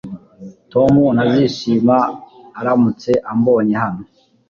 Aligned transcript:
Tom 0.71 0.93
ntazishima 1.15 1.97
aramutse 2.59 3.11
ambonye 3.31 3.75
hano 3.83 4.03